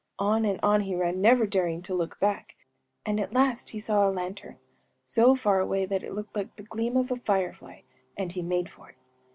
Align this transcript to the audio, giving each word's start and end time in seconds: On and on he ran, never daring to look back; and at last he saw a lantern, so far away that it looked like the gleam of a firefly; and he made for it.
On 0.17 0.45
and 0.45 0.59
on 0.63 0.81
he 0.81 0.95
ran, 0.95 1.21
never 1.21 1.45
daring 1.45 1.83
to 1.83 1.93
look 1.93 2.19
back; 2.19 2.55
and 3.05 3.19
at 3.19 3.33
last 3.35 3.69
he 3.69 3.79
saw 3.79 4.09
a 4.09 4.09
lantern, 4.09 4.57
so 5.05 5.35
far 5.35 5.59
away 5.59 5.85
that 5.85 6.01
it 6.01 6.15
looked 6.15 6.35
like 6.35 6.55
the 6.55 6.63
gleam 6.63 6.97
of 6.97 7.11
a 7.11 7.17
firefly; 7.17 7.81
and 8.17 8.31
he 8.31 8.41
made 8.41 8.67
for 8.67 8.89
it. 8.89 8.95